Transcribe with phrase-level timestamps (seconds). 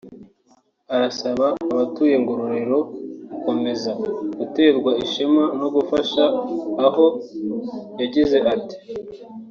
[0.95, 2.77] Arasaba abatuye Ngororero
[3.31, 3.89] gukomeza
[4.37, 6.23] guterwa ishema no gufasha
[6.85, 7.05] aho
[7.99, 8.77] yagize ati